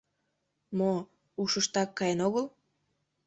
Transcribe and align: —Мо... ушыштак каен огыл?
—Мо... 0.77 0.91
ушыштак 1.41 1.89
каен 1.97 2.19
огыл? 2.27 2.45